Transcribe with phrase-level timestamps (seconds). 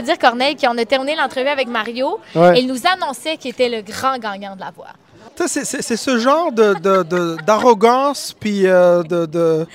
[0.00, 2.18] te dire, Corneille, qu'on a terminé l'entrevue avec Mario.
[2.34, 2.58] Ouais.
[2.58, 4.88] Et il nous annonçait qu'il était le grand gagnant de la voix.
[5.46, 5.64] C'est
[5.96, 9.66] ce genre de- de- de- d'arrogance puis euh, de, de-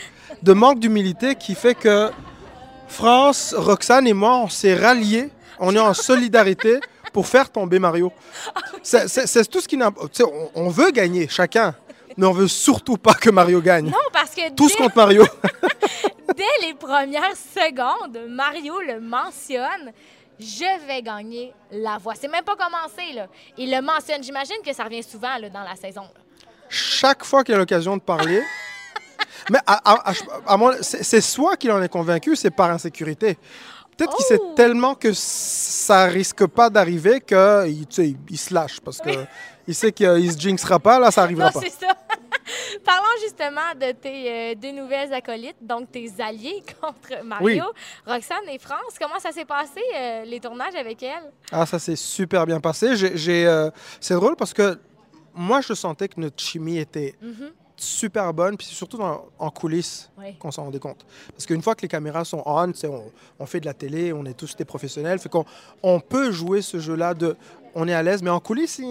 [0.43, 2.09] de manque d'humilité qui fait que
[2.87, 6.79] France, Roxane et moi, on s'est ralliés, on est en solidarité
[7.11, 8.11] pour faire tomber Mario.
[8.83, 9.89] C'est tout ce qui n'a...
[10.21, 11.73] On, on veut gagner, chacun,
[12.15, 13.85] mais on veut surtout pas que Mario gagne.
[13.87, 15.25] Non, parce que Tous dès, contre Mario.
[16.61, 19.91] les premières secondes, Mario le mentionne.
[20.39, 22.13] Je vais gagner la voix.
[22.19, 23.27] C'est même pas commencé, là.
[23.57, 24.23] Il le mentionne.
[24.23, 26.01] J'imagine que ça revient souvent là, dans la saison.
[26.01, 26.21] là.
[26.69, 28.43] Chaque fois qu'il a l'occasion de parler...
[29.49, 30.13] Mais à,
[30.81, 33.37] c'est soit qu'il en est convaincu, c'est par insécurité.
[33.95, 34.53] Peut-être qu'il sait Oh!
[34.55, 39.09] tellement que ça risque pas d'arriver qu'il tu sais, il se lâche parce que
[39.67, 41.61] il sait qu'il se jinxera pas, là, ça arrivera Non, pas.
[41.61, 41.95] c'est ça.
[42.85, 47.63] Parlons justement de tes euh, deux nouvelles acolytes, donc tes alliés contre Mario.
[48.05, 51.31] Roxane et France, comment ça s'est passé, euh, les tournages avec elles?
[51.51, 52.95] Ah, ça s'est super bien passé.
[52.95, 54.77] J'ai, euh, c'est drôle parce que
[55.33, 57.51] moi, je sentais que notre chimie était Mhm.
[57.75, 60.35] super bonne, puis c'est surtout en coulisses Oui.
[60.39, 61.05] qu'on s'en rendait compte.
[61.31, 63.03] Parce qu'une fois que les caméras sont on, on,
[63.39, 65.45] on fait de la télé, on est tous des professionnels, fait qu'on
[65.83, 67.37] on peut jouer ce jeu-là de
[67.79, 68.81] on est à l'aise, mais en coulisses,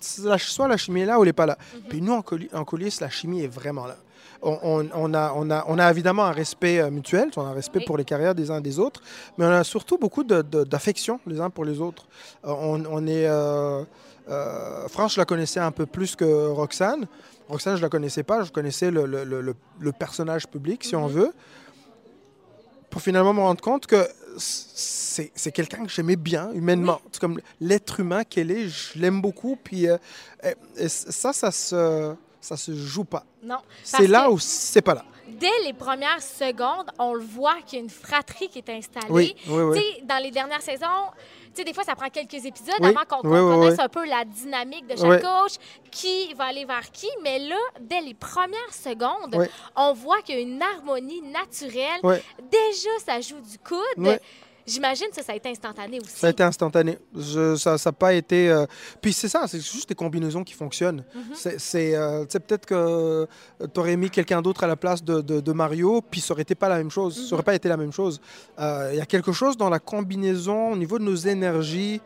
[0.00, 1.56] soit la chimie est là ou elle n'est pas là.
[1.88, 3.96] Puis nous, en, couli- en coulisses, la chimie est vraiment là.
[4.42, 7.50] On, on- on a, on, a, on a évidemment un respect euh, mutuel, on a
[7.50, 7.84] un respect Oui.
[7.86, 9.00] pour les carrières des uns des autres,
[9.38, 12.06] mais on a surtout beaucoup d'affection les uns pour les autres.
[12.44, 13.26] Euh, on, on est...
[13.26, 13.82] euh,
[14.28, 17.06] euh, France, je la connaissais un peu plus que Roxane.
[17.48, 20.96] Roxane, je la connaissais pas, je connaissais le, le- le- le- le personnage public, si
[20.96, 21.14] on Mhm.
[21.14, 21.32] veut.
[22.90, 24.06] Pour finalement me rendre compte que
[24.38, 27.00] c'est quelqu'un que j'aimais bien, humainement.
[27.12, 29.56] C'est comme l'être humain qu'elle est, je l'aime beaucoup.
[29.62, 29.96] Puis euh,
[30.44, 33.24] et- et ça, ça se, ça se joue pas.
[33.42, 33.58] Non.
[33.82, 35.04] C'est là que ou c'est pas là.
[35.38, 39.08] Dès les premières secondes, on le voit qu'il y a une fratrie qui est installée.
[39.10, 41.10] Oui, oui, dans les dernières saisons,
[41.54, 45.22] des fois, ça prend quelques épisodes avant qu'on connaisse un peu la dynamique de chaque
[45.22, 45.54] coach,
[45.90, 47.08] qui va aller vers qui.
[47.22, 49.36] Mais là, dès les premières secondes,
[49.74, 52.00] on voit qu'il y a une harmonie naturelle.
[52.50, 54.18] Déjà, ça joue du coude.
[54.66, 56.10] J'imagine que ça, ça a été instantané aussi.
[56.16, 56.98] Ça a été instantané.
[57.14, 58.50] Je- ça n'a pas été.
[58.50, 58.66] euh,
[59.00, 61.04] Puis c'est ça, c'est juste des combinaisons qui fonctionnent.
[61.14, 61.22] Mhm.
[61.34, 63.26] C'est, c'est, euh, peut-être que
[63.72, 66.42] tu aurais mis quelqu'un d'autre à la place de, de- de Mario, puis ça aurait
[66.42, 67.28] été pas la même chose.
[67.28, 68.20] Ça aurait pas été la même chose.
[68.58, 72.00] Euh, Il y a quelque chose dans la combinaison au niveau de nos énergies,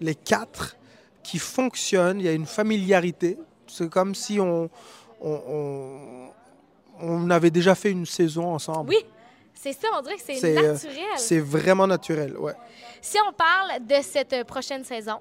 [0.00, 0.76] les quatre,
[1.22, 2.20] qui fonctionne.
[2.20, 3.36] Il y a une familiarité.
[3.66, 4.70] C'est comme si on,
[5.20, 6.28] on, on-
[7.00, 8.88] on avait déjà fait une saison ensemble.
[8.90, 8.96] Oui,
[9.58, 11.04] c'est ça, on dirait que c'est euh, naturel.
[11.16, 12.54] C'est vraiment naturel, ouais.
[13.00, 15.18] Si on parle de cette euh, prochaine saison,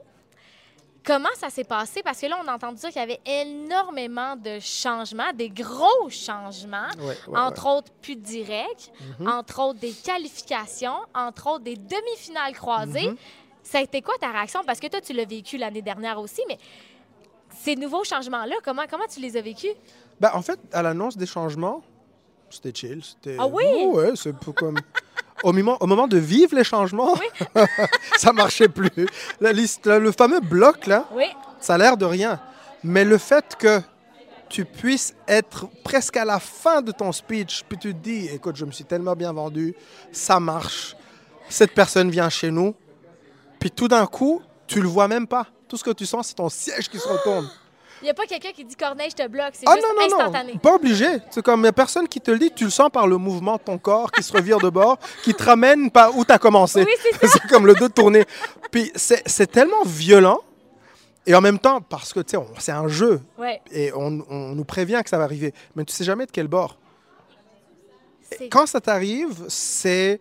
[1.03, 2.01] comment ça s'est passé?
[2.03, 6.09] Parce que là, on a entendu dire qu'il y avait énormément de changements, des gros
[6.09, 9.27] changements, ouais, ouais, entre autres plus directs, Mhm.
[9.29, 13.09] entre autres des qualifications, entre autres des demi-finales croisées.
[13.09, 13.17] Mhm.
[13.63, 14.61] Ça a été quoi ta réaction?
[14.65, 16.57] Parce que toi, tu l'as vécu l'année dernière aussi, mais
[17.63, 19.71] ces nouveaux changements-là, comment, comment tu les as vécus?
[20.19, 21.81] Ben, en fait, à l'annonce des changements,
[22.55, 23.01] c'était chill.
[23.03, 23.37] C'était...
[23.39, 23.63] Ah oui?
[23.67, 24.79] Oh, ouais, c'est comme...
[25.43, 27.13] Au moment, au moment de vivre les changements,
[28.17, 28.89] ça marchait plus.
[29.41, 31.25] La liste, le fameux bloc, là, Oui.
[31.59, 32.39] ça a l'air de rien.
[32.83, 33.81] Mais le fait que
[34.49, 38.55] tu puisses être presque à la fin de ton speech, puis tu te dis, écoute,
[38.55, 39.75] je me suis tellement bien vendu,
[40.11, 40.95] ça marche.
[41.49, 42.73] Cette personne vient chez nous,
[43.59, 45.47] puis tout d'un coup, tu le vois même pas.
[45.67, 47.49] Tout ce que tu sens, c'est ton siège qui se retourne.
[48.01, 49.51] Il n'y a pas quelqu'un qui dit Corneille, je te bloque.
[49.53, 50.53] C'est Ah juste non, non, instantané.
[50.53, 51.07] non, pas obligé.
[51.31, 53.17] C'est comme, il n'y a personne qui te le dit, tu le sens par le
[53.17, 56.31] mouvement de ton corps qui se revire de bord, qui te ramène par où tu
[56.31, 56.83] as commencé.
[56.83, 57.39] Oui, c'est ça.
[57.49, 58.25] comme le dos tourné.
[58.71, 60.39] Puis c'est tellement violent,
[61.25, 63.61] et en même temps, parce que, tu sais, c'est un jeu, Ouais.
[63.71, 66.47] et on, on nous prévient que ça va arriver, mais tu sais jamais de quel
[66.47, 66.77] bord.
[68.51, 70.19] Quand ça t'arrive, c'est...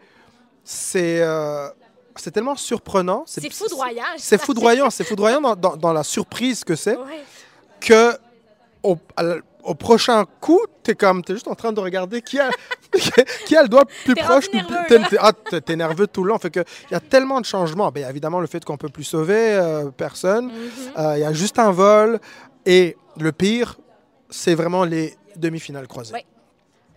[0.62, 1.20] C'est...
[1.20, 1.68] euh,
[2.16, 3.24] c'est tellement surprenant.
[3.26, 4.02] C'est foudroyant.
[4.18, 7.24] C'est foudroyant, c'est foudroyant dans, dans- dans la surprise que c'est Ouais.
[7.80, 8.12] Que
[8.82, 8.96] au,
[9.74, 12.50] prochain coup, t'es comme, t'es juste en train de regarder qui a,
[13.46, 14.52] qui a le doigt plus proche.
[14.52, 16.38] nerveux, t'es, t'es- ah, nerveux tout le long.
[16.38, 17.90] Fait que il y a tellement de changements.
[17.90, 20.46] Ben, évidemment, le fait qu'on peut plus sauver euh, personne.
[20.46, 20.52] Mhm.
[20.98, 22.20] Euh, Il y a juste un vol.
[22.66, 23.78] Et le pire,
[24.30, 26.12] c'est vraiment les demi-finales croisées.
[26.14, 26.24] Ouais.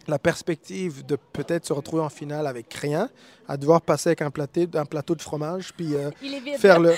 [0.07, 3.09] La perspective de peut-être se retrouver en finale avec rien,
[3.48, 6.57] à devoir passer avec un, platé, un plateau de fromage, puis euh, Il est vide.
[6.57, 6.94] faire le.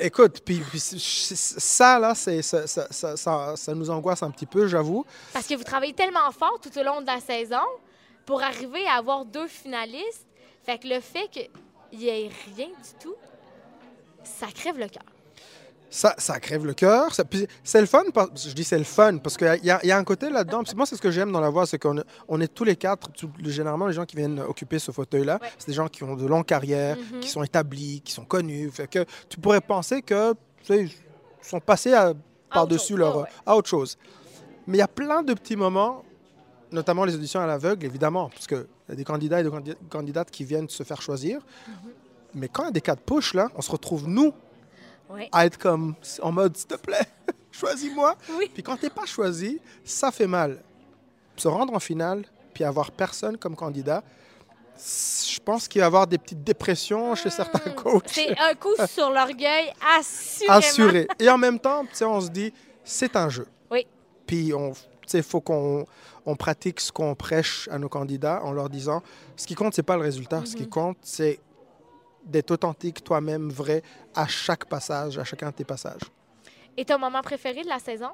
[0.00, 4.66] Écoute, puis, ça, là, c'est, ça, ça, ça, ça- ça nous angoisse un petit peu,
[4.66, 5.04] j'avoue.
[5.32, 7.62] Parce que vous travaillez tellement fort tout au long de la saison
[8.26, 10.26] pour arriver à avoir deux finalistes.
[10.64, 11.48] Fait que le fait qu'il
[11.98, 13.14] n'y ait rien du tout,
[14.22, 15.02] ça crève le cœur.
[15.94, 17.12] Ça, ça crève le cœur.
[17.62, 18.02] C'est le fun,
[18.34, 20.62] je dis c'est le fun, parce qu'il y, y a un côté là-dedans.
[20.74, 23.10] Moi, c'est ce que j'aime dans la voix, c'est qu'on on est tous les quatre,
[23.12, 25.48] tout- généralement, les gens qui viennent occuper ce fauteuil-là, Ouais.
[25.58, 27.20] c'est des gens qui ont de longues carrières, Mhm.
[27.20, 28.70] qui sont établis, qui sont connus.
[28.70, 30.88] Fait que tu pourrais penser que tu sais,
[31.42, 31.94] sont passés
[32.50, 33.28] par-dessus leur ouais.
[33.44, 33.98] à autre chose.
[34.66, 36.04] Mais il y a plein de petits moments,
[36.70, 39.74] notamment les auditions à l'aveugle, évidemment, parce qu'il y a des candidats et des candi-
[39.90, 41.40] candidates qui viennent se faire choisir.
[41.68, 41.74] Mhm.
[42.34, 44.32] Mais quand il y a des cas de push, là, on se retrouve, nous,
[45.32, 47.06] À être comme en mode s'il te plaît,
[47.52, 48.16] choisis-moi.
[48.38, 48.50] Oui.
[48.52, 50.62] Puis quand t'es pas choisi, ça fait mal.
[51.36, 52.24] Se rendre en finale,
[52.54, 54.02] puis avoir personne comme candidat,
[54.78, 57.74] je pense qu'il va y avoir des petites dépressions chez certains Hmm.
[57.82, 58.08] coachs.
[58.08, 60.54] C'est un coup sur l'orgueil, assurément.
[60.58, 61.08] Assuré.
[61.18, 62.52] Et en même temps, on se dit,
[62.84, 63.46] c'est un jeu.
[63.70, 63.86] Oui.
[64.26, 64.72] Puis on,
[65.12, 65.84] il faut qu'on
[66.24, 69.02] on pratique ce qu'on prêche à nos candidats en leur disant,
[69.36, 70.42] ce qui compte, c'est pas le résultat.
[70.44, 70.68] Ce qui Mhm.
[70.70, 71.38] compte, c'est
[72.24, 73.82] d'être authentique, toi-même, vrai,
[74.14, 76.02] à chaque passage, à chacun de tes passages.
[76.76, 78.10] Et ton moment préféré de la saison?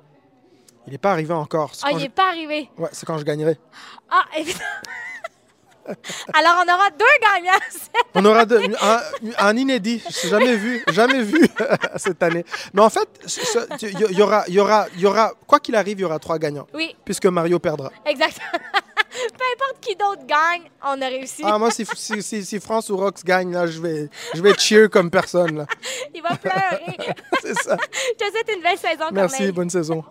[0.86, 1.72] Il n'est pas arrivé encore.
[1.82, 2.70] Ah, il je- n'est pas arrivé.
[2.78, 3.58] Ouais, c'est quand je gagnerai.
[4.10, 4.64] Ah, évidemment.
[6.34, 7.58] Alors, on aura deux gagnants.
[8.14, 9.00] On aura un,
[9.38, 10.02] un inédit.
[10.24, 11.48] Jamais vu, jamais vu
[11.96, 12.44] cette année.
[12.74, 13.08] Mais en fait,
[13.80, 16.18] il y, aura, il y aura, il y aura, quoi qu'il arrive, il y aura
[16.18, 17.90] trois gagnants, Oui, puisque Mario perdra.
[18.04, 18.48] exactement.
[19.88, 21.42] Qui d'autre gagne, on a réussi.
[21.44, 24.52] Ah, moi, si, si, si, si France ou Rox gagne, là, je vais, je vais
[24.58, 25.56] cheer comme personne.
[25.56, 25.66] là.
[26.14, 26.96] Il va pleurer.
[27.42, 27.76] C'est ça.
[27.80, 30.04] Je te souhaite une belle saison, Merci, bonne saison.